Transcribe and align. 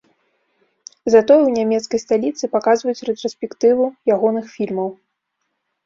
Затое 1.13 1.37
ў 1.43 1.51
нямецкай 1.59 1.99
сталіцы 2.05 2.43
паказваюць 2.55 3.05
рэтраспектыву 3.13 3.85
ягоных 4.17 4.45
фільмаў. 4.59 4.89